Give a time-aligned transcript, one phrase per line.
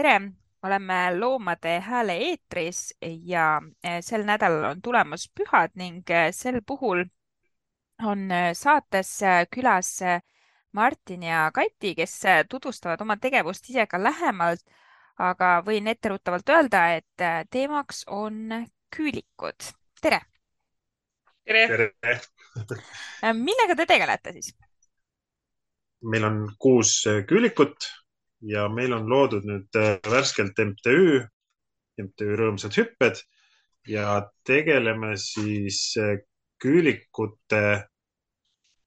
[0.00, 0.20] tere,
[0.62, 7.04] oleme Loomade Hääle eetris ja eh, sel nädalal on tulemas pühad ning eh, sel puhul
[8.04, 9.10] on eh, saates
[9.52, 9.98] külas
[10.72, 12.14] Martin ja Kati, kes
[12.48, 14.64] tutvustavad oma tegevust ise ka lähemalt.
[15.20, 18.64] Aga võin etteruttavalt öelda, et teemaks on
[18.96, 19.70] küülikud.
[20.00, 20.20] tere.
[21.44, 22.18] tere, tere.
[23.46, 24.54] millega te tegelete siis?
[26.00, 27.90] meil on kuus küülikut
[28.40, 31.20] ja meil on loodud nüüd äh, värskelt MTÜ,
[32.00, 33.20] MTÜ Rõõmsad hüpped
[33.88, 36.20] ja tegeleme siis äh,
[36.60, 37.62] küülikute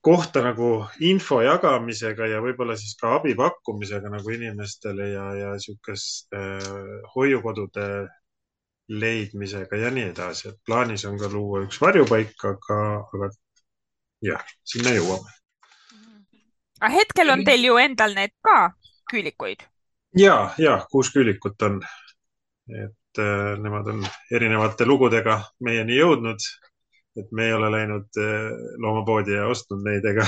[0.03, 0.69] kohta nagu
[1.07, 7.87] info jagamisega ja võib-olla siis ka abi pakkumisega nagu inimestele ja, ja niisuguste äh, hoiukodude
[8.89, 12.79] leidmisega ja nii edasi, et plaanis on ka luua üks varjupaik, aga,
[13.15, 13.29] aga
[14.27, 15.31] jah, sinna jõuame.
[16.81, 18.57] aga hetkel on teil ju endal need ka
[19.11, 19.63] küülikuid?
[20.19, 21.79] ja, ja kuus küülikut on.
[22.67, 26.43] et äh, nemad on erinevate lugudega meieni jõudnud.
[27.19, 28.49] Et me ei ole läinud äh,
[28.81, 30.25] loomapoodi ja ostnud neid ega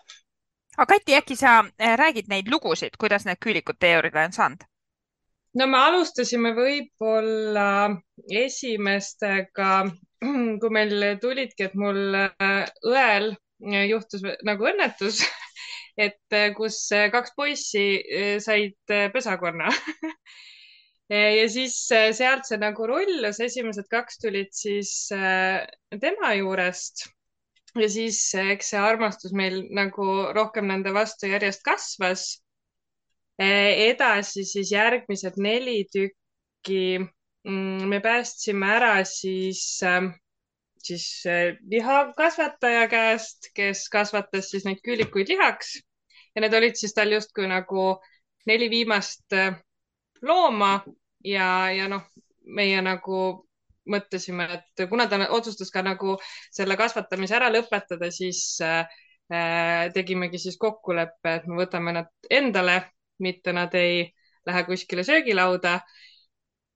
[0.78, 4.66] aga Kati, äkki sa äh, räägid neid lugusid, kuidas need küülikud teie juurde on saanud?
[5.60, 7.68] no me alustasime võib-olla
[8.44, 9.70] esimestega,
[10.60, 12.60] kui meil tulidki, et mul äh,
[12.90, 13.32] õel
[13.88, 15.22] juhtus nagu õnnetus
[16.06, 16.80] et kus
[17.12, 17.86] kaks poissi
[18.42, 19.70] said pesakonna
[21.12, 24.92] ja siis sealt see nagu rullus, esimesed kaks tulid siis
[26.00, 27.04] tema juurest
[27.76, 32.24] ja siis eks see armastus meil nagu rohkem nende vastu järjest kasvas.
[33.38, 39.82] edasi siis järgmised neli tükki mm, me päästsime ära siis
[40.84, 45.76] siis eh, lihakasvataja käest, kes kasvatas siis neid küülikuid lihaks
[46.34, 47.86] ja need olid siis tal justkui nagu
[48.50, 49.54] neli viimast eh,
[50.24, 50.78] looma
[51.24, 52.06] ja, ja noh,
[52.44, 53.20] meie nagu
[53.90, 56.16] mõtlesime, et kuna ta otsustas ka nagu
[56.52, 58.86] selle kasvatamise ära lõpetada, siis äh,
[59.94, 62.80] tegimegi siis kokkuleppe, et me võtame nad endale,
[63.20, 64.08] mitte nad ei
[64.46, 65.80] lähe kuskile söögilauda.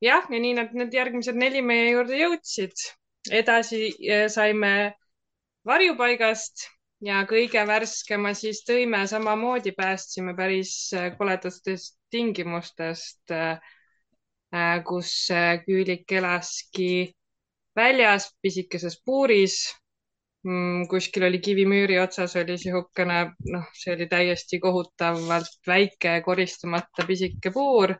[0.00, 2.84] jah, ja nii nad need järgmised neli meie juurde jõudsid
[3.30, 4.94] edasi eh, saime
[5.66, 6.68] varjupaigast
[7.04, 13.58] ja kõige värskema siis tõime, samamoodi päästsime päris eh, koledatest tingimustest, eh,
[14.88, 15.12] kus
[15.66, 17.12] küülik elaski
[17.76, 19.60] väljas pisikeses puuris.
[20.46, 23.18] Mm, kuskil oli kivimüüri otsas oli niisugune,
[23.52, 27.96] noh, see oli täiesti kohutavalt väike koristamata pisike puur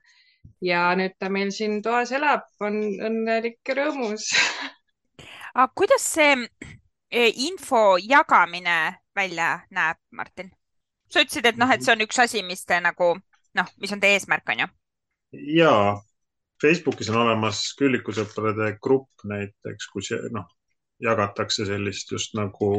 [0.62, 2.78] ja nüüd ta meil siin toas elab, on
[3.10, 4.31] õnnelik ja rõõmus
[5.58, 6.34] aga kuidas see
[7.12, 10.50] info jagamine välja näeb, Martin?
[11.10, 13.14] sa ütlesid, et noh, et see on üks asi, mis te nagu
[13.56, 14.69] noh, mis on teie eesmärk, on ju?
[15.56, 15.72] ja
[16.62, 20.48] Facebookis on olemas küllikusõprade grupp näiteks, kus noh,
[21.00, 22.70] jagatakse sellist just nagu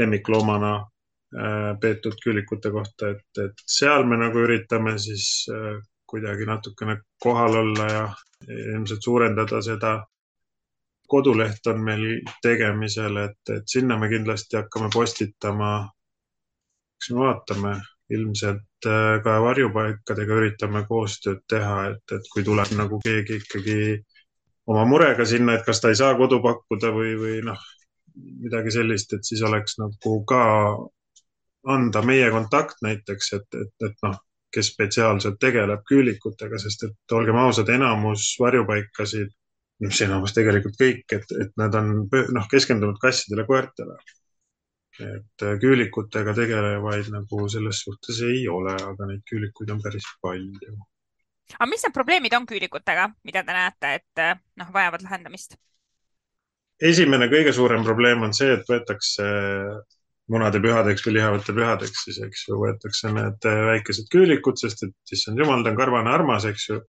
[0.00, 5.76] lemmikloomana äh, peetud küülikute kohta, et, et seal me nagu üritame siis äh,
[6.10, 8.06] kuidagi natukene kohal olla ja
[8.48, 9.98] ilmselt suurendada seda
[11.10, 12.04] koduleht on meil
[12.42, 15.72] tegemisel, et, et sinna me kindlasti hakkame postitama.
[17.00, 17.74] eks me vaatame,
[18.10, 23.80] ilmselt äh, ka varjupaikadega üritame koostööd teha, et, et kui tuleb nagu keegi ikkagi
[24.70, 27.60] oma murega sinna, et kas ta ei saa kodu pakkuda või, või noh,
[28.44, 30.42] midagi sellist, et siis oleks nagu ka
[31.70, 34.18] anda meie kontakt näiteks, et, et, et noh,
[34.54, 39.30] kes spetsiaalselt tegeleb küülikutega, sest et olgem ausad, enamus varjupaikasid
[39.80, 43.96] mis enamus tegelikult kõik, et, et nad on noh, keskendunud kassidele, koertele.
[45.00, 50.76] et äh, küülikutega tegelevaid nagu selles suhtes ei ole, aga neid küülikuid on päris palju.
[51.56, 55.56] aga mis need probleemid on küülikutega, mida te näete, et äh, noh, vajavad lahendamist?
[56.80, 59.24] esimene, kõige suurem probleem on see, et võetakse
[60.30, 65.16] munade pühadeks või lihavate pühadeks siis, eks ju, võetakse need äh, väikesed küülikud, sest et
[65.16, 66.80] issand jumal, ta on karvane armas, eks ju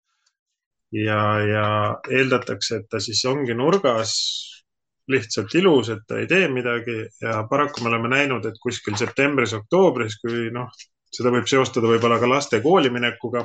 [0.91, 1.67] ja, ja
[2.11, 4.15] eeldatakse, et ta siis ongi nurgas
[5.11, 10.19] lihtsalt ilus, et ta ei tee midagi ja paraku me oleme näinud, et kuskil septembris-oktoobris,
[10.21, 10.69] kui noh,
[11.11, 13.43] seda võib seostada võib-olla ka laste kooli minekuga,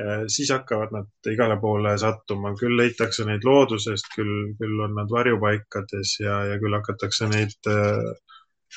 [0.00, 5.10] eh, siis hakkavad nad igale poole sattuma, küll leitakse neid loodusest, küll, küll on nad
[5.12, 8.12] varjupaikades ja, ja küll hakatakse neid eh,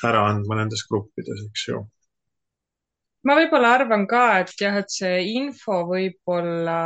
[0.06, 1.84] ära andma nendes gruppides, eks ju.
[3.26, 6.78] ma võib-olla arvan ka, et jah, et see info võib-olla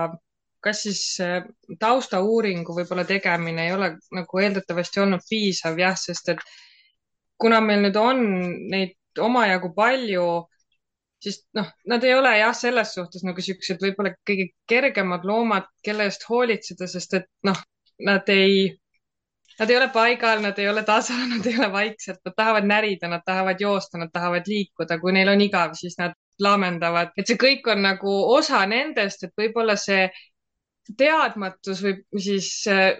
[0.62, 1.42] kas siis äh,
[1.80, 6.44] taustauuringu võib-olla tegemine ei ole nagu eeldatavasti olnud piisav jah, sest et
[7.42, 8.22] kuna meil nüüd on
[8.70, 10.26] neid omajagu palju,
[11.22, 16.06] siis noh, nad ei ole jah, selles suhtes nagu siuksed võib-olla kõige kergemad loomad, kelle
[16.08, 17.58] eest hoolitseda, sest et noh,
[18.06, 18.64] nad ei,
[19.58, 23.10] nad ei ole paigal, nad ei ole tasa, nad ei ole vaiksed, nad tahavad närida,
[23.10, 27.38] nad tahavad joosta, nad tahavad liikuda, kui neil on igav, siis nad laamendavad, et see
[27.38, 30.08] kõik on nagu osa nendest, et võib-olla see
[30.98, 32.96] teadmatus või siis äh,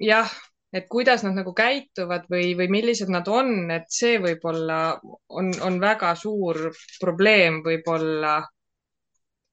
[0.00, 0.30] jah,
[0.72, 4.98] et kuidas nad nagu käituvad või, või millised nad on, et see võib-olla
[5.28, 6.68] on, on väga suur
[7.00, 8.38] probleem võib-olla.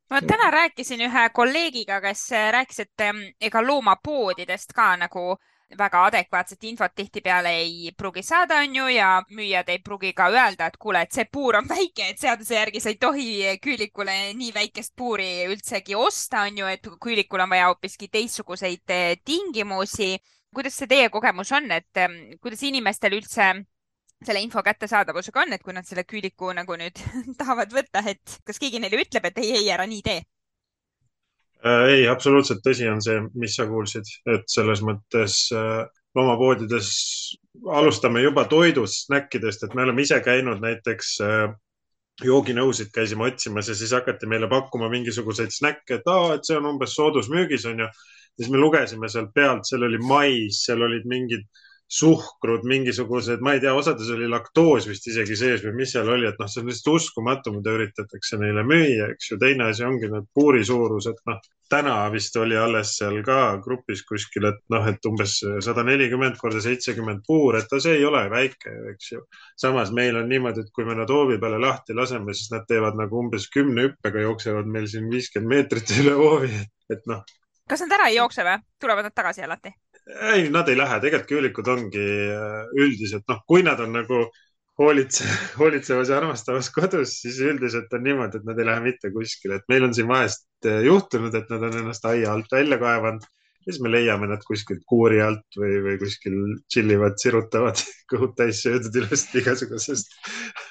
[0.10, 3.06] Ma täna rääkisin ühe kolleegiga, kes rääkis, et
[3.42, 5.34] ega loomapoodidest ka nagu
[5.78, 10.68] väga adekvaatset infot tihtipeale ei pruugi saada, on ju, ja müüjad ei pruugi ka öelda,
[10.70, 14.54] et kuule, et see puur on väike, et seaduse järgi sa ei tohi küülikule nii
[14.56, 20.16] väikest puuri üldsegi osta, on ju, et küülikul on vaja hoopiski teistsuguseid eh, tingimusi.
[20.56, 21.98] kuidas see teie kogemus on, et
[22.40, 23.50] kuidas inimestel üldse
[24.24, 27.02] selle info kättesaadavusega on, et kui nad selle küüliku nagu nüüd
[27.42, 30.22] tahavad võtta, et kas keegi neile ütleb, et ei, ei, ära nii tee?
[31.66, 35.86] Äh, ei, absoluutselt tõsi on see, mis sa kuulsid, et selles mõttes äh,
[36.16, 36.90] loomapoodides
[37.74, 41.48] alustame juba toidust, snäkkidest, et me oleme ise käinud näiteks äh,
[42.24, 46.70] jooginõusid käisime otsimas ja siis hakati meile pakkuma mingisuguseid snäkke, et aa, et see on
[46.70, 47.90] umbes soodusmüügis onju.
[48.36, 51.48] siis me lugesime sealt pealt, seal oli mais, seal olid mingid
[51.88, 56.26] suhkrud, mingisugused, ma ei tea, osades oli laktoos vist isegi sees või mis seal oli,
[56.28, 59.38] et noh, see on lihtsalt uskumatu, mida üritatakse neile müüa, eks ju.
[59.42, 64.50] teine asi ongi need puuri suurused, noh, täna vist oli alles seal ka grupis kuskil,
[64.50, 68.74] et noh, et umbes sada nelikümmend korda seitsekümmend puur, et no see ei ole väike,
[68.96, 69.22] eks ju.
[69.62, 72.98] samas meil on niimoodi, et kui me nad hoovi peale lahti laseme, siis nad teevad
[72.98, 77.22] nagu umbes kümne hüppega jooksevad meil siin viiskümmend meetrit üle hoovi, et noh.
[77.70, 78.58] kas nad ära ei jookse või?
[78.82, 79.74] tulevad nad tagasi alati?
[80.06, 84.26] Ei, nad ei lähe, tegelikult küülikud ongi äh, üldiselt, noh, kui nad on nagu
[84.80, 85.28] hoolitse,
[85.60, 89.72] hoolitsevas ja armastavas kodus, siis üldiselt on niimoodi, et nad ei lähe mitte kuskile, et
[89.72, 93.26] meil on siin vahest äh, juhtunud, et nad on ennast aia alt välja kaevanud.
[93.66, 96.36] Ja siis me leiame nad kuskilt kuuri alt või, või kuskil
[96.70, 97.82] tšillivad, sirutavad,
[98.12, 100.14] kõhud täis söödud ilusti igasugusest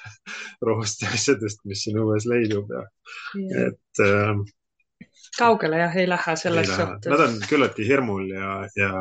[0.67, 2.85] rohust ja asjadest, mis siin õues leidub ja,
[3.41, 3.65] ja.
[3.67, 4.31] et äh,
[5.37, 7.11] kaugele jah, ei lähe selles suhtes.
[7.11, 8.91] Nad on küllaltki hirmul ja, ja,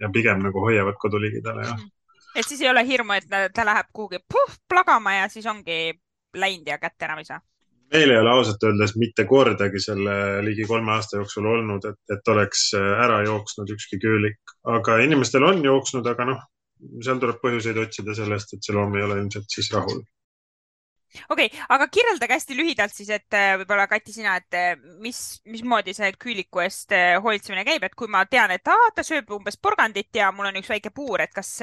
[0.00, 1.86] ja pigem nagu hoiavad kodu ligidale, jah.
[2.34, 5.94] et siis ei ole hirmu, et ta läheb kuhugi puh, plagama ja siis ongi
[6.36, 7.40] läinud ja kätte enam ei saa?
[7.92, 10.14] meil ei ole ausalt öeldes mitte kordagi selle
[10.44, 15.60] ligi kolme aasta jooksul olnud, et, et oleks ära jooksnud ükski küülik, aga inimestel on
[15.64, 16.40] jooksnud, aga noh,
[17.04, 20.00] seal tuleb põhjuseid otsida sellest, et see loom ei ole ilmselt siis rahul
[21.28, 25.20] okei okay,, aga kirjeldage hästi lühidalt siis, et äh, võib-olla Kati, sina, et äh, mis,
[25.48, 29.30] mismoodi see küüliku eest äh, hoolitsemine käib, et kui ma tean, et aa, ta sööb
[29.36, 31.54] umbes porgandit ja mul on üks väike puur, et kas,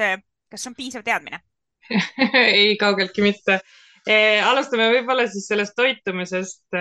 [0.50, 1.42] kas on piisav teadmine
[2.58, 3.60] ei, kaugeltki mitte
[4.06, 4.38] e,.
[4.46, 6.78] alustame võib-olla siis sellest toitumisest.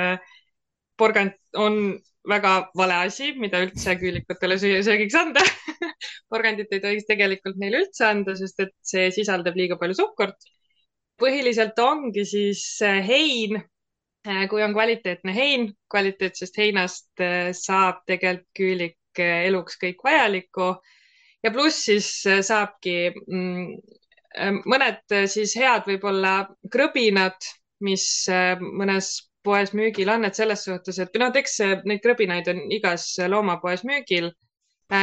[1.00, 1.98] porgand on
[2.30, 5.42] väga vale asi, mida üldse küülikutele söögiks anda
[6.32, 10.50] porgandit ei tohiks tegelikult neile üldse anda, sest et see sisaldab liiga palju suhkurt
[11.20, 13.60] põhiliselt ongi siis äh, hein.
[14.28, 20.68] Äh, kui on kvaliteetne hein, kvaliteetsest heinast äh, saab tegelikult küülik eluks kõik vajalikku
[21.44, 22.10] ja pluss siis
[22.46, 26.34] saabki mm, mõned siis head võib-olla
[26.72, 27.48] krõbinad,
[27.84, 28.06] mis
[28.62, 29.10] mõnes
[29.44, 31.58] poes müügil on, et selles suhtes, et noh, eks
[31.90, 34.30] neid krõbinaid on igas loomapoes müügil.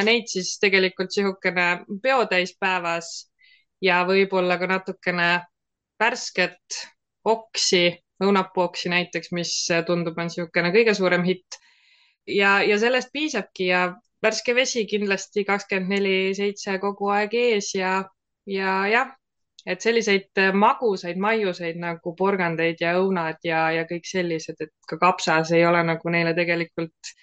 [0.06, 1.66] Neid siis tegelikult niisugune
[2.02, 3.10] peotäis päevas
[3.82, 5.28] ja võib-olla ka natukene
[6.00, 6.80] värsket
[7.26, 7.90] oksi,
[8.22, 9.52] õunapooksi näiteks, mis
[9.86, 11.58] tundub, on niisugune kõige suurem hitt.
[12.26, 18.00] ja, ja sellest piisabki ja värske vesi kindlasti kakskümmend neli seitse kogu aeg ees ja,
[18.46, 19.12] ja jah,
[19.66, 25.52] et selliseid magusaid maiuseid nagu porgandeid ja õunad ja, ja kõik sellised, et ka kapsas
[25.52, 27.14] ei ole nagu neile tegelikult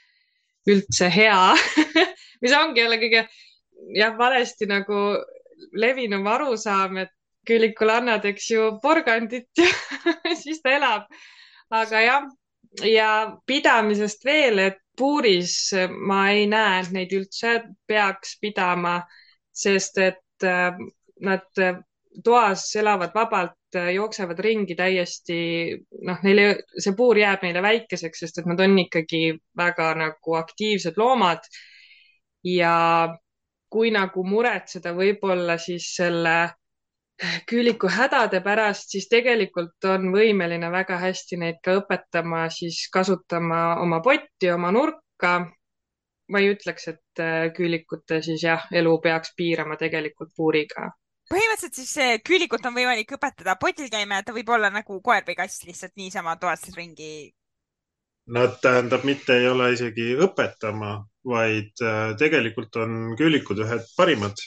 [0.69, 1.55] üldse hea
[2.43, 3.25] mis ongi jälle kõige
[3.95, 4.99] jah, valesti nagu
[5.79, 7.13] levinum arusaam, et
[7.47, 9.67] Küllikule annad, eks ju, porgandit ja
[10.43, 11.09] siis ta elab.
[11.73, 12.27] aga jah,
[12.87, 13.09] ja
[13.45, 15.73] pidamisest veel, et puuris
[16.07, 17.55] ma ei näe, et neid üldse
[17.89, 18.99] peaks pidama,
[19.51, 20.77] sest et äh,
[21.25, 21.49] nad
[22.23, 23.57] toas elavad vabalt,
[23.93, 25.37] jooksevad ringi täiesti,
[26.05, 26.47] noh, neile,
[26.77, 29.23] see puur jääb neile väikeseks, sest et nad on ikkagi
[29.57, 31.47] väga nagu aktiivsed loomad.
[32.43, 33.07] ja
[33.71, 36.35] kui nagu muretseda võib-olla siis selle
[37.21, 44.01] küüliku hädade pärast, siis tegelikult on võimeline väga hästi neid ka õpetama, siis kasutama oma
[44.01, 45.35] potti, oma nurka.
[46.31, 50.89] ma ei ütleks, et äh, küülikute siis jah, elu peaks piirama tegelikult puuriga.
[51.29, 55.23] põhimõtteliselt siis äh, küülikut on võimalik õpetada potil käima ja ta võib olla nagu koer
[55.27, 57.33] või kass lihtsalt niisama toas ringi.
[58.33, 60.95] Nad tähendab, mitte ei ole isegi õpetama,
[61.27, 64.39] vaid äh, tegelikult on küülikud ühed parimad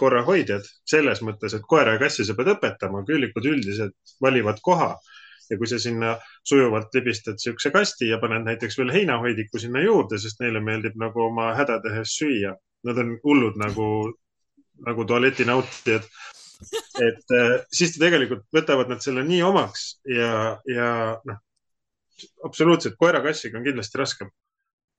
[0.00, 4.94] korrahoidjad selles mõttes, et koera ja kassi sa pead õpetama, küülikud üldiselt valivad koha
[5.50, 6.14] ja kui sa sinna
[6.46, 11.24] sujuvalt libistad siukse kasti ja paned näiteks veel heinahoidiku sinna juurde, sest neile meeldib nagu
[11.26, 12.54] oma häda tehes süüa.
[12.86, 13.86] Nad on hullud nagu,
[14.86, 16.06] nagu tualeti nautijad.
[17.00, 20.88] et äh, siis tegelikult võtavad nad selle nii omaks ja, ja
[21.24, 21.38] noh,
[22.44, 24.28] absoluutselt koera-kassiga on kindlasti raskem.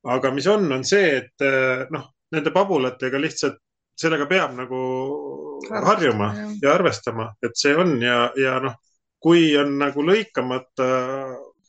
[0.03, 3.62] aga mis on, on see, et äh, noh, nende pabulatega lihtsalt
[3.98, 4.79] sellega peab nagu
[5.71, 6.31] harjuma
[6.62, 8.79] ja arvestama, et see on ja, ja noh
[9.21, 10.88] kui on nagu lõikamata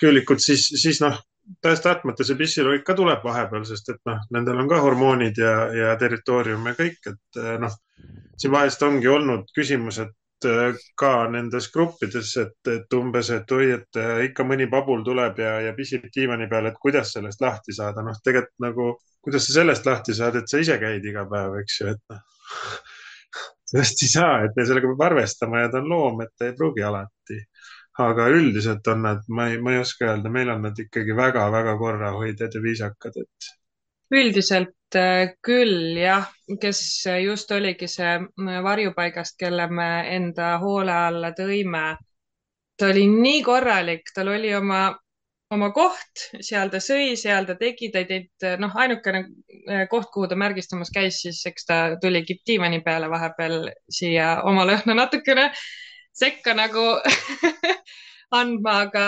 [0.01, 1.19] küülikud, siis, siis noh,
[1.63, 5.93] tahes-tahtmata see pissiloik ka tuleb vahepeal, sest et noh, nendel on ka hormoonid ja, ja
[6.01, 7.77] territoorium ja kõik, et eh, noh,
[8.41, 14.03] siin vahest ongi olnud küsimused eh, ka nendes gruppides, et, et umbes, et oi, et
[14.31, 18.07] ikka mõni pabul tuleb ja, ja pisib diivani peal, et kuidas sellest lahti saada.
[18.07, 21.81] noh, tegelikult nagu, kuidas sa sellest lahti saad, et sa ise käid iga päev, eks
[21.81, 22.23] ju, et noh
[23.73, 26.85] sellest ei saa, et sellega peab arvestama ja ta on loom, et ta ei pruugi
[26.85, 27.41] alati.
[28.03, 31.75] aga üldiselt on nad, ma ei, ma ei oska öelda, meil on nad ikkagi väga-väga
[31.77, 33.51] korrahoidjad ja viisakad, et.
[34.13, 36.81] üldiselt äh, küll jah, kes
[37.21, 41.85] just oligi see äh, varjupaigast, kelle me enda hoole alla tõime.
[42.81, 44.87] ta oli nii korralik, tal oli oma
[45.53, 49.23] oma koht, seal ta sõi, seal ta tegi, ta ei teinud, noh, ainukene
[49.69, 54.65] eh, koht, kuhu ta märgistamas käis, siis eks ta tuligi diivani peale vahepeal siia oma
[54.69, 55.51] lõhna natukene
[56.17, 56.87] sekka nagu
[58.41, 59.07] andma, aga,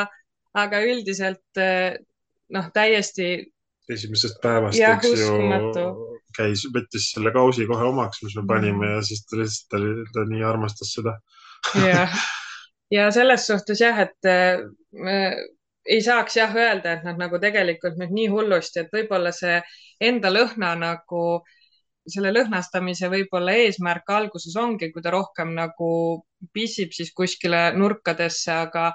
[0.61, 1.97] aga üldiselt eh,
[2.55, 3.31] noh, täiesti.
[3.91, 5.89] esimesest päevast, eks ju,
[6.37, 8.95] käis, võttis selle kausi kohe omaks, mis me panime mm.
[8.97, 11.19] ja siis ta lihtsalt, ta, ta nii armastas seda
[11.85, 12.17] jah,
[12.93, 14.65] ja selles suhtes jah, et äh,
[15.87, 19.59] ei saaks jah öelda, et nad nagu tegelikult nüüd nii hullusti, et võib-olla see
[20.00, 21.25] enda lõhna nagu,
[22.09, 25.91] selle lõhnastamise võib-olla eesmärk alguses ongi, kui ta rohkem nagu
[26.53, 28.91] pissib siis kuskile nurkadesse, aga,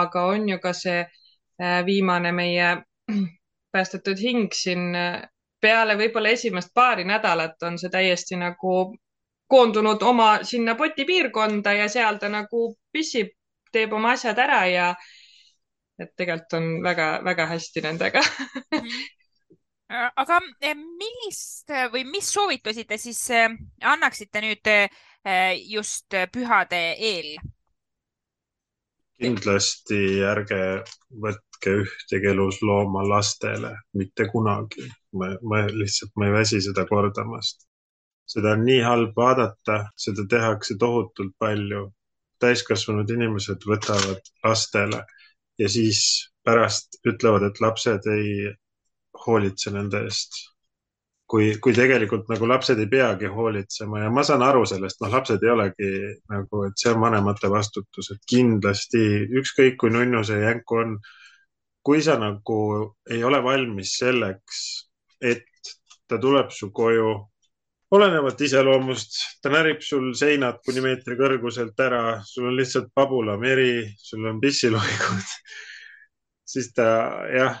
[0.00, 2.72] aga on ju ka see äh, viimane meie
[3.74, 5.20] päästetud hing siin äh,
[5.60, 8.74] peale võib-olla esimest paari nädalat on see täiesti nagu
[9.50, 13.34] koondunud oma sinna poti piirkonda ja seal ta nagu pissib,
[13.72, 14.92] teeb oma asjad ära ja
[16.00, 19.00] et tegelikult on väga-väga hästi nendega mhm.
[20.24, 23.22] aga eh, millist või mis soovitusi te siis
[23.82, 24.74] annaksite nüüd
[25.68, 27.34] just pühade eel?
[29.20, 30.60] kindlasti ärge
[31.24, 34.86] võtke ühtegi eluslooma lastele, mitte kunagi.
[35.12, 37.66] ma, ma lihtsalt, ma ei väsi seda kordamast.
[38.30, 41.90] seda on nii halb vaadata, seda tehakse tohutult palju.
[42.40, 45.02] täiskasvanud inimesed võtavad lastele
[45.60, 46.00] ja siis
[46.44, 48.48] pärast ütlevad, et lapsed ei
[49.26, 50.46] hoolitse nende eest.
[51.30, 55.44] kui, kui tegelikult nagu lapsed ei peagi hoolitsema ja ma saan aru sellest, noh, lapsed
[55.46, 55.90] ei olegi
[56.32, 59.02] nagu, et see on vanemate vastutus, et kindlasti
[59.38, 60.96] ükskõik kui nunnu see jänku on,
[61.86, 62.58] kui sa nagu
[63.14, 64.64] ei ole valmis selleks,
[65.22, 65.46] et
[66.10, 67.12] ta tuleb su koju
[67.90, 74.28] olenevalt iseloomust, ta närib sul seinad kuni meetri kõrguselt ära, sul on lihtsalt pabulameri, sul
[74.30, 75.34] on pissiloigud.
[76.50, 76.84] Siis ta
[77.30, 77.60] jah,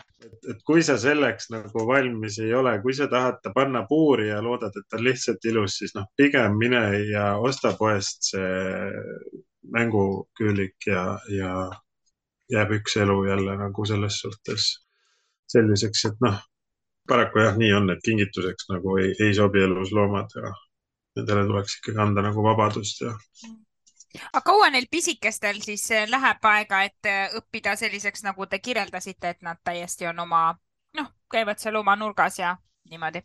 [0.50, 4.40] et kui sa selleks nagu valmis ei ole, kui sa tahad ta panna puuri ja
[4.42, 8.50] loodad, et ta on lihtsalt ilus, siis noh, pigem mine ja osta poest see
[9.70, 11.52] mänguküülik ja, ja
[12.50, 14.72] jääb üks elu jälle nagu selles suhtes
[15.54, 16.42] selliseks, et noh,
[17.10, 20.52] paraku jah, nii on, et kingituseks nagu ei, ei sobi elusloomad ja
[21.18, 23.16] nendele tuleks ikkagi anda nagu vabadust ja
[24.32, 29.34] aga kaua neil pisikestel siis eh, läheb aega, et eh, õppida selliseks, nagu te kirjeldasite,
[29.34, 30.48] et nad täiesti on oma,
[30.98, 32.56] noh, käivad seal oma nurgas ja
[32.90, 33.22] niimoodi?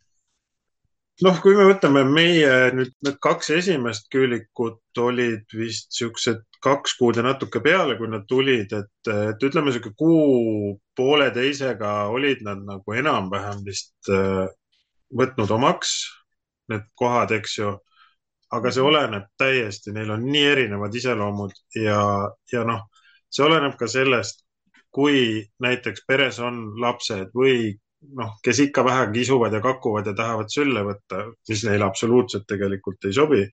[1.23, 7.19] noh, kui me võtame meie nüüd need kaks esimest küülikut olid vist siuksed kaks kuud
[7.19, 12.97] ja natuke peale, kui nad tulid, et, et ütleme sihuke kuu pooleteisega olid nad nagu
[12.97, 14.45] enam-vähem vist eh,
[15.15, 15.97] võtnud omaks
[16.71, 17.75] need kohad, eks ju
[18.53, 22.01] aga see oleneb täiesti, neil on nii erinevad iseloomud ja,
[22.51, 22.85] ja noh,
[23.29, 24.43] see oleneb ka sellest,
[24.95, 27.73] kui näiteks peres on lapsed või
[28.15, 33.09] noh, kes ikka vähe kisuvad ja kakuvad ja tahavad sülle võtta, mis neile absoluutselt tegelikult
[33.09, 33.45] ei sobi.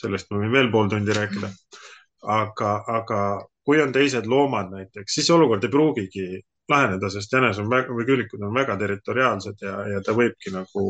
[0.00, 1.48] sellest ma võin veel pool tundi rääkida.
[2.24, 3.20] aga, aga
[3.64, 6.26] kui on teised loomad näiteks, siis olukord ei pruugigi
[6.68, 10.84] laheneda, sest jänes on väga, või küülikud on väga territoriaalsed ja, ja ta võibki nagu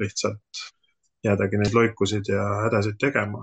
[0.00, 0.64] lihtsalt
[1.24, 3.42] jäädagi neid loikusid ja hädasid tegema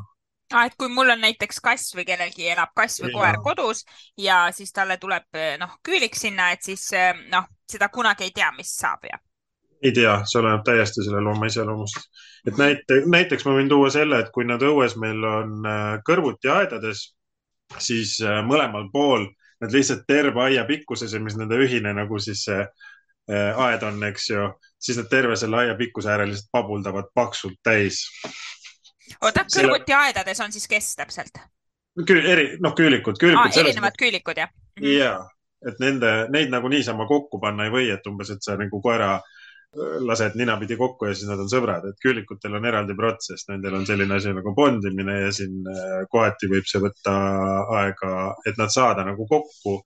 [0.54, 0.66] ah,.
[0.66, 3.86] et kui mul on näiteks kass või kellelgi elab kass või koer kodus
[4.18, 6.90] ja siis talle tuleb noh, küülik sinna, et siis
[7.32, 9.20] noh, seda kunagi ei tea, mis saab ja
[9.86, 12.08] ei tea, see oleneb täiesti selle looma iseloomust.
[12.48, 16.50] et näite, näiteks ma võin tuua selle, et kui nad õues meil on äh, kõrvuti
[16.52, 17.06] aedades,
[17.80, 19.28] siis äh, mõlemal pool
[19.62, 24.02] nad lihtsalt terve aia pikkuses ja mis nende ühine nagu siis see äh, aed on,
[24.10, 24.48] eks ju,
[24.82, 28.06] siis nad terve selle aia pikkuse äärel lihtsalt pabuldavad paksult täis.
[29.22, 30.02] oota, kõrvuti selle...
[30.02, 31.42] aedades on siis kes täpselt?
[31.96, 33.56] Küül, eri, noh, küülikud, küülikud.
[33.62, 34.52] erinevad küülikud, jah?
[34.84, 35.16] ja,
[35.68, 39.14] et nende, neid nagu niisama kokku panna ei või, et umbes, et sa nagu koera
[39.16, 39.35] äh,
[40.08, 43.86] lased ninapidi kokku ja siis nad on sõbrad, et küülikutel on eraldi protsess, nendel on
[43.88, 47.16] selline asi nagu bondimine ja siin äh, kohati võib see võtta
[47.80, 48.12] aega,
[48.48, 49.80] et nad saada nagu kokku,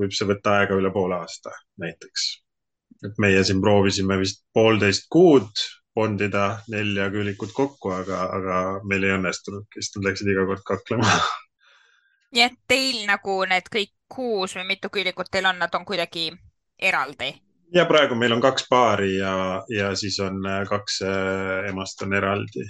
[0.00, 2.30] võib see võtta aega üle poole aasta näiteks.
[3.06, 5.62] et meie siin proovisime vist poolteist kuud
[5.94, 8.56] bondida nelja küülikut kokku, aga, aga
[8.88, 11.14] meil ei õnnestunud, sest nad läksid iga kord kaklema.
[12.34, 16.30] nii et teil nagu need kõik kuus või mitu küülikut teil on, nad on kuidagi
[16.78, 17.32] eraldi?
[17.74, 22.14] Ja praegu meil on kaks paari ja, ja siis on äh, kaks äh, emast on
[22.14, 22.66] eraldi.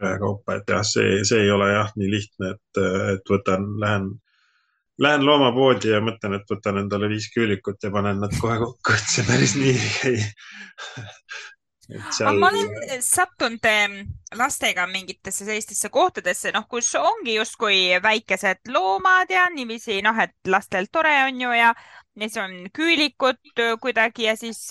[0.00, 2.78] Ühekaupa, et jah, see, see ei ole jah nii lihtne, et,
[3.12, 4.06] et võtan, lähen,
[5.04, 9.12] lähen loomapoodi ja mõtlen, et võtan endale viis küülikut ja panen nad kohe kokku, et
[9.12, 9.76] see päris nii
[10.08, 10.22] ei
[11.90, 12.38] Seal...
[12.38, 13.96] ma olen sattunud ähm,
[14.38, 20.86] lastega mingitesse sellistesse kohtadesse, noh, kus ongi justkui väikesed loomad ja niiviisi, noh, et lastel
[20.92, 21.72] tore on ju ja
[22.18, 24.68] siis on küülikud äh, kuidagi ja siis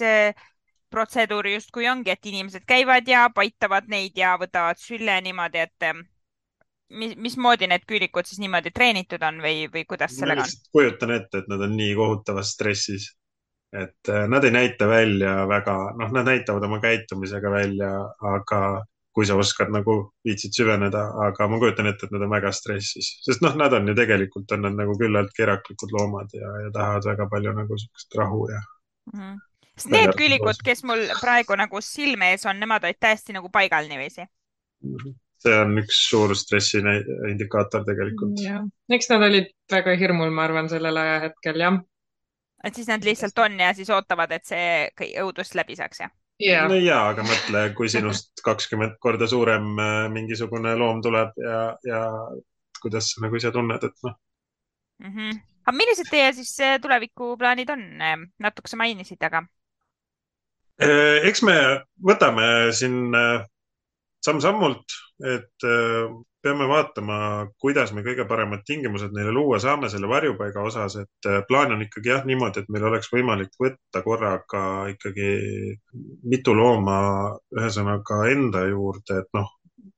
[0.89, 6.01] protseduur justkui ongi, et inimesed käivad ja paitavad neid ja võtavad sülle niimoodi, et ähm,
[6.89, 10.57] mis, mismoodi need küülikud siis niimoodi treenitud on või, või kuidas sellega on?
[10.73, 13.11] kujutan ette, et nad on nii kohutavas stressis
[13.73, 17.91] et äh, nad ei näita välja väga, noh, nad näitavad oma käitumisega välja,
[18.35, 18.61] aga
[19.15, 19.95] kui sa oskad nagu
[20.25, 23.89] viitsid süveneda, aga ma kujutan ette, et nad on väga stressis, sest noh, nad on
[23.89, 28.19] ju tegelikult on nad nagu küllaltki eraklikud loomad ja, ja tahavad väga palju nagu siukest
[28.19, 28.59] rahu ja
[29.13, 29.21] mm.
[29.21, 29.39] -hmm.
[29.75, 33.89] sest need küülikud, kes mul praegu nagu silme ees on, nemad olid täiesti nagu paigal
[33.89, 34.95] niiviisi mm.
[34.95, 36.81] -hmm see on üks suur stressi
[37.31, 38.41] indikaator tegelikult.
[38.91, 41.77] eks nad olid väga hirmul, ma arvan, sellel ajahetkel jah
[42.63, 44.89] et siis nad lihtsalt on ja siis ootavad, et see
[45.23, 46.11] õudus läbi saaks, jah?
[46.39, 46.69] Yeah.
[46.71, 51.99] no jaa, aga mõtle, kui sinust kakskümmend korda suurem äh, mingisugune loom tuleb ja, ja
[52.79, 54.15] kuidas sa nagu ise tunned, et noh
[55.03, 55.11] mm.
[55.11, 55.41] -hmm.
[55.65, 57.83] aga millised teie siis äh, tulevikuplaanid on?
[58.39, 59.43] natuke sa mainisid, aga.
[60.79, 61.57] Äh, eks me
[62.07, 63.11] võtame siin
[64.23, 64.95] samm-sammult,
[65.35, 65.67] et
[66.41, 67.15] peame vaatama,
[67.59, 71.83] kuidas me kõige paremad tingimused neile luua saame selle varjupaiga osas, et äh, plaan on
[71.83, 75.29] ikkagi jah niimoodi, et meil oleks võimalik võtta korraga ikkagi
[76.31, 76.99] mitu looma
[77.57, 79.51] ühesõnaga enda juurde, et noh,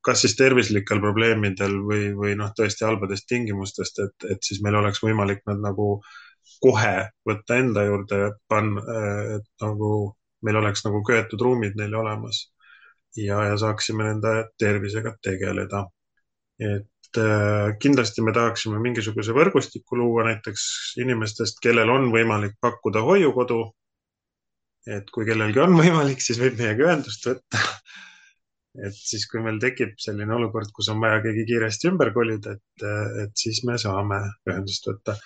[0.05, 5.03] kas siis tervislikel probleemidel või, või noh, tõesti halbadest tingimustest, et, et siis meil oleks
[5.05, 5.93] võimalik nad nagu
[6.61, 6.95] kohe
[7.27, 9.93] võtta enda juurde panna, äh, et nagu
[10.41, 12.47] meil oleks nagu köetud ruumid neile olemas
[13.15, 15.85] ja, ja saaksime nende tervisega tegeleda
[16.61, 20.63] et äh, kindlasti me tahaksime mingisuguse võrgustiku luua näiteks
[21.01, 23.61] inimestest, kellel on võimalik pakkuda hoiukodu.
[24.87, 27.61] et kui kellelgi on võimalik, siis võib meiega ühendust võtta.
[28.87, 32.85] et siis, kui meil tekib selline olukord, kus on vaja keegi kiiresti ümber kolida, et,
[33.25, 35.17] et siis me saame ühendust võtta.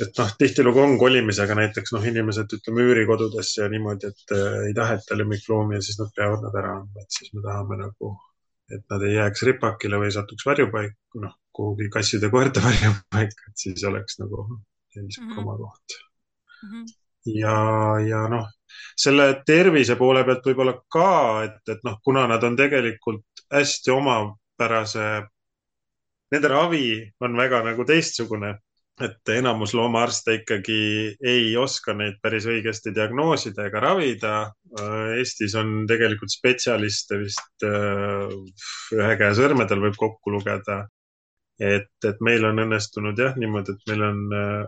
[0.00, 4.76] et noh, tihtilugu on kolimisega näiteks noh, inimesed ütleme üürikodudesse ja niimoodi, et äh, ei
[4.76, 8.14] taheta lemmikloomi ja siis nad peavad nad ära andma, et siis me tahame nagu
[8.70, 14.18] et nad ei jääks ripakile või satuks varjupaika, noh, kuhugi kasside-koerte varjupaika, et siis oleks
[14.22, 14.46] nagu
[14.96, 15.42] niisugune mm -hmm.
[15.42, 15.96] oma koht
[16.62, 16.70] mm.
[16.70, 16.86] -hmm.
[17.38, 17.56] ja,
[18.08, 18.48] ja noh,
[18.96, 25.06] selle tervise poole pealt võib-olla ka, et, et noh, kuna nad on tegelikult hästi omapärase,
[26.32, 28.58] nende ravi on väga nagu teistsugune
[29.00, 30.80] et enamus loomaarste ikkagi
[31.24, 34.34] ei oska neid päris õigesti diagnoosida ega ravida.
[35.16, 38.34] Eestis on tegelikult spetsialiste vist äh,
[38.98, 40.84] ühe käe sõrmedel võib kokku lugeda.
[41.62, 44.62] et, et meil on õnnestunud jah niimoodi, et meil on äh,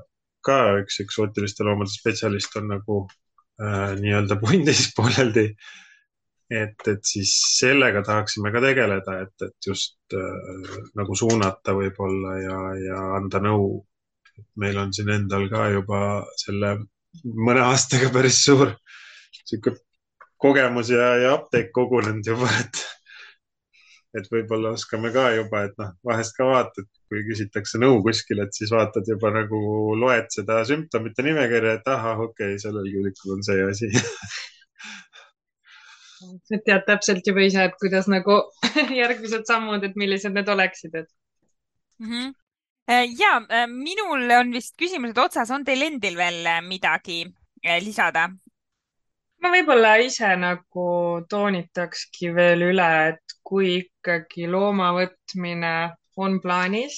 [0.45, 3.01] ka üks eksootiliste loomade spetsialist on nagu
[3.61, 5.49] äh, nii-öelda pundis pooleldi.
[6.51, 12.61] et, et siis sellega tahaksime ka tegeleda, et, et just äh, nagu suunata võib-olla ja,
[12.79, 13.83] ja anda nõu
[14.61, 16.01] meil on siin endal ka juba
[16.41, 16.77] selle
[17.25, 18.73] mõne aastaga päris suur
[19.45, 19.77] sihuke
[20.45, 22.81] kogemus ja, ja apteek kogunenud juba, et,
[24.19, 28.57] et võib-olla oskame ka juba, et noh, vahest ka vaatad, kui küsitakse nõu kuskil, et
[28.57, 29.61] siis vaatad juba nagu
[30.01, 33.93] loed seda sümptomite nimekirja, et ahah, okei okay,, sellel küülikul on see asi
[36.55, 38.39] et tead täpselt juba ise, et kuidas nagu
[39.03, 41.09] järgmised sammud, et millised need oleksid, et
[42.01, 42.11] mm.
[42.11, 42.33] -hmm.
[42.89, 47.25] Ja äh, minul on vist küsimused otsas, on teil endil veel äh, midagi
[47.81, 48.29] lisada?
[49.45, 50.87] ma võib-olla ise nagu
[51.29, 55.73] toonitakski veel üle, et kui ikkagi looma võtmine
[56.17, 56.97] on plaanis,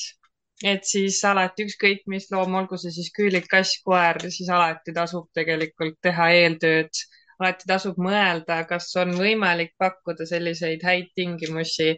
[0.62, 5.26] et siis alati ükskõik mis loom, olgu see siis küülik, kass, koer, siis alati tasub
[5.34, 7.02] tegelikult teha eeltööd.
[7.38, 11.96] alati tasub mõelda, kas on võimalik pakkuda selliseid häid tingimusi.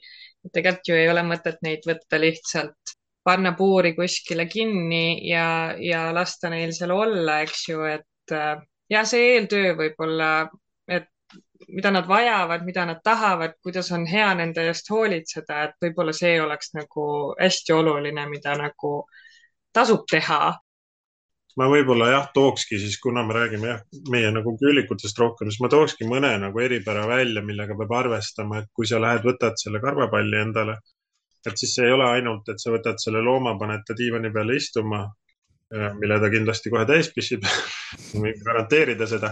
[0.53, 2.98] tegelikult ju ei ole mõtet neid võtta lihtsalt
[3.29, 8.57] panna puuri kuskile kinni ja, ja lasta neil seal olla, eks ju, et äh,
[8.91, 10.31] ja see eeltöö võib-olla,
[10.89, 11.09] et
[11.69, 16.39] mida nad vajavad, mida nad tahavad, kuidas on hea nende eest hoolitseda, et võib-olla see
[16.43, 17.05] oleks nagu
[17.41, 18.95] hästi oluline, mida nagu
[19.75, 20.57] tasub teha.
[21.59, 23.81] ma võib-olla jah, tookski siis, kuna me räägime jah,
[24.15, 28.69] meie nagu küülikutest rohkem, siis ma tookski mõne nagu eripära välja, millega peab arvestama, et
[28.73, 30.79] kui sa lähed, võtad selle karvapalli endale,
[31.47, 34.57] et siis see ei ole ainult, et sa võtad selle looma, paned ta diivani peale
[34.59, 35.05] istuma
[35.71, 37.45] mille ta kindlasti kohe täis pissib
[38.23, 39.31] võin garanteerida seda.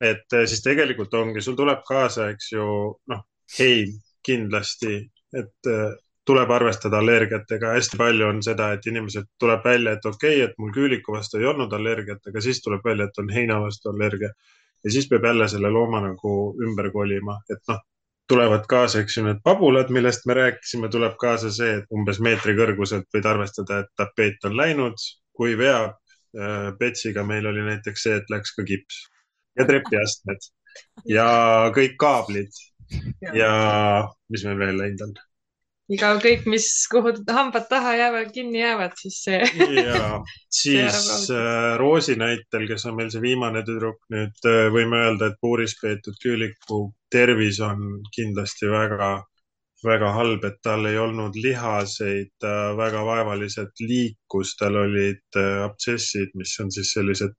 [0.00, 2.66] et eh, siis tegelikult ongi, sul tuleb kaasa, eks ju,
[3.12, 3.24] noh,
[3.58, 5.00] heim kindlasti,
[5.36, 5.90] et eh,
[6.26, 7.74] tuleb arvestada allergiatega.
[7.76, 11.40] hästi palju on seda, et inimesed tuleb välja, et okei okay,, et mul küüliku vastu
[11.40, 14.32] ei olnud allergiat, aga siis tuleb välja, et on heina vastu allergia.
[14.84, 16.34] ja siis peab jälle selle looma nagu
[16.66, 17.80] ümber kolima, et noh,
[18.30, 22.54] tulevad kaasa, eks ju, need pabulad, millest me rääkisime, tuleb kaasa see, et umbes meetri
[22.58, 25.96] kõrguselt võid arvestada, et tapeet on läinud, kui veab
[26.38, 29.02] äh, Petsiga meil oli näiteks see, et läks ka kips
[29.58, 30.50] ja trepiastmed
[31.10, 31.26] ja
[31.76, 32.62] kõik kaablid.
[33.22, 33.50] Ja, ja
[34.30, 35.18] mis meil veel läinud on?
[35.90, 39.40] Iga kõik, mis, kuhu hambad taha jäävad, kinni jäävad, siis see
[39.80, 40.20] ja
[40.60, 45.40] siis äh, Roosi näitel, kes on meil see viimane tüdruk nüüd, äh, võime öelda, et
[45.42, 49.16] puuris peetud küüliku tervis on kindlasti väga
[49.84, 52.44] väga halb, et tal ei olnud lihaseid,
[52.76, 57.32] väga vaevaliselt liikus, tal olid äh, abtsessid, mis on siis sellised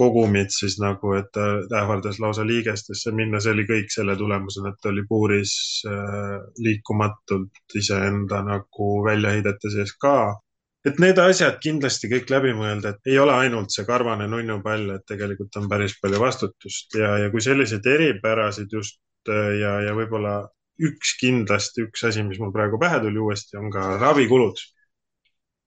[0.00, 4.80] mädakogumid siis nagu, et ta ähvardas lausa liigestesse minna, see oli kõik selle tulemusena, et
[4.82, 10.36] ta oli puuris äh, liikumatult iseenda nagu väljaheidete sees ka
[10.84, 15.04] et need asjad kindlasti kõik läbi mõelda, et ei ole ainult see karvane nunnupall, et
[15.06, 20.48] tegelikult on päris palju vastutust ja, ja kui selliseid eripärasid just äh, ja, ja võib-olla
[20.80, 24.56] üks kindlasti, üks asi, mis mul praegu pähe tuli uuesti, on ka ravikulud.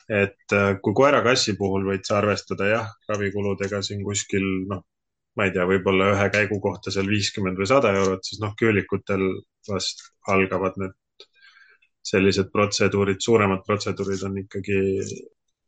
[0.09, 4.83] Et äh, kui koera-kassi puhul võid sa arvestada jah, ravikuludega siin kuskil noh,
[5.37, 9.23] ma ei tea, võib-olla ühe käigu kohta seal viiskümmend või sada eurot, siis noh, köölikutel
[9.69, 10.97] vast algavad need
[12.03, 14.79] sellised protseduurid, suuremad protseduurid on ikkagi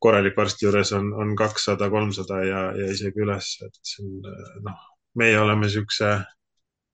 [0.03, 4.19] korralik varsti juures on, on kakssada, kolmsada ja, ja isegi üles, et siin
[4.65, 4.81] noh,
[5.17, 6.11] meie oleme siukse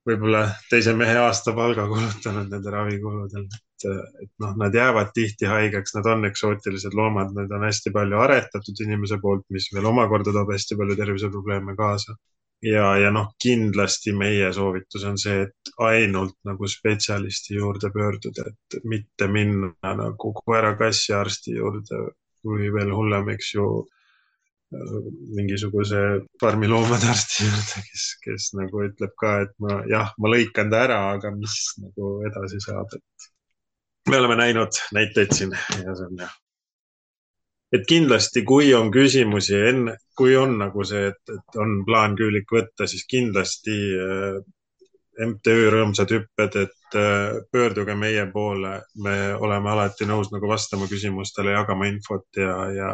[0.07, 3.47] võib-olla teise mehe aastapalga kulutanud nende ravikuludel,
[3.89, 8.19] et, et noh, nad jäävad tihti haigeks, nad on eksootilised loomad, neid on hästi palju
[8.25, 12.17] aretatud inimese poolt, mis veel omakorda toob hästi palju terviseprobleeme kaasa.
[12.61, 18.83] ja, ja noh, kindlasti meie soovitus on see, et ainult nagu spetsialisti juurde pöörduda, et
[18.83, 22.03] mitte minna nagu koera-kassi arsti juurde
[22.45, 23.65] või veel hullem, eks ju
[25.35, 25.99] mingisuguse
[26.41, 30.99] farmiloomade arsti juurde, kes, kes nagu ütleb ka, et ma jah, ma lõikan ta ära,
[31.17, 33.27] aga mis nagu edasi saab, et
[34.09, 35.51] me oleme näinud näiteid siin
[35.85, 36.31] ja see on jah.
[37.73, 42.49] et kindlasti, kui on küsimusi enne, kui on nagu see, et, et on plaan küülik
[42.51, 44.41] võtta, siis kindlasti äh,
[45.21, 51.53] MTÜ Rõõmsad hüpped, et äh, pöörduge meie poole, me oleme alati nõus nagu vastama küsimustele,
[51.55, 52.91] jagama infot ja, ja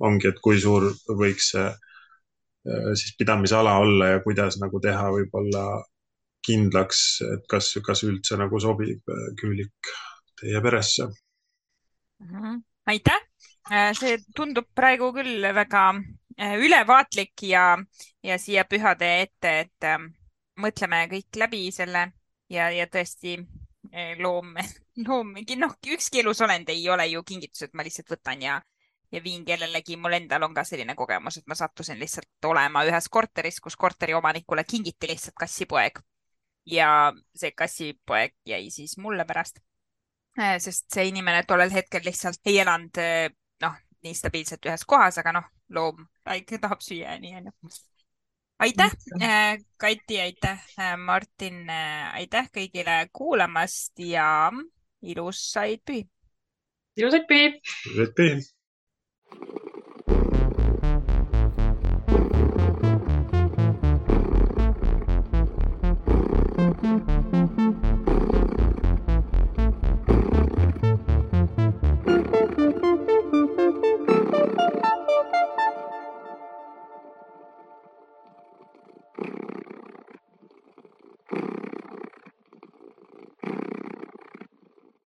[0.00, 0.88] ongi, et kui suur
[1.20, 5.66] võiks see äh, siis pidamisala olla ja kuidas nagu teha võib-olla
[6.46, 9.94] kindlaks, et kas, kas üldse nagu sobib äh, küülik
[10.40, 12.28] teie peresse mm.
[12.28, 12.62] -hmm.
[12.86, 13.20] aitäh,
[13.72, 15.88] äh, see tundub praegu küll väga
[16.36, 17.78] ülevaatlik ja,
[18.22, 19.98] ja siia pühade ette, et äh,
[20.60, 22.12] mõtleme kõik läbi selle
[22.48, 23.38] ja, ja tõesti
[24.20, 24.56] loom,
[25.06, 28.60] loom, noh, ükski elusolend ei ole ju kingitus, et ma lihtsalt võtan ja
[29.12, 33.08] ja viin kellelegi, mul endal on ka selline kogemus, et ma sattusin lihtsalt olema ühes
[33.08, 36.00] korteris, kus korteri omanikule kingiti lihtsalt kassipoeg.
[36.66, 39.60] ja see kassipoeg jäi siis mulle pärast.
[40.36, 43.28] Äh, sest see inimene tollel hetkel lihtsalt ei elanud äh,
[43.64, 47.52] noh, nii stabiilselt ühes kohas, aga noh, loom väike tahab süüa ja nii onju.
[48.66, 50.66] aitäh, äh, Kati, aitäh,
[51.00, 54.52] Martin, aitäh kõigile kuulamast ja
[55.00, 56.04] ilusaid pühi.
[57.00, 57.48] ilusaid pühi.
[57.94, 58.36] ilusaid pühi.